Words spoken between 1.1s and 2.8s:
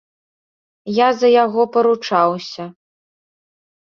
за яго паручаўся.